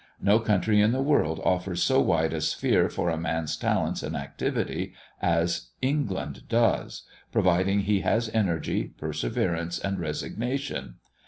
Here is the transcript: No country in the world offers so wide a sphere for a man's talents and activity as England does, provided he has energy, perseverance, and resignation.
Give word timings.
No 0.19 0.39
country 0.39 0.81
in 0.81 0.93
the 0.93 0.99
world 1.03 1.39
offers 1.45 1.83
so 1.83 2.01
wide 2.01 2.33
a 2.33 2.41
sphere 2.41 2.89
for 2.89 3.11
a 3.11 3.19
man's 3.19 3.55
talents 3.55 4.01
and 4.01 4.15
activity 4.15 4.95
as 5.21 5.69
England 5.79 6.47
does, 6.49 7.03
provided 7.31 7.81
he 7.81 7.99
has 8.01 8.27
energy, 8.33 8.93
perseverance, 8.97 9.77
and 9.77 9.99
resignation. 9.99 10.95